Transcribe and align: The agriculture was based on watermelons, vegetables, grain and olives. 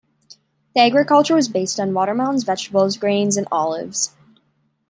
The 0.73 0.81
agriculture 0.81 1.35
was 1.35 1.47
based 1.47 1.79
on 1.79 1.93
watermelons, 1.93 2.43
vegetables, 2.43 2.97
grain 2.97 3.29
and 3.37 3.47
olives. 3.51 4.09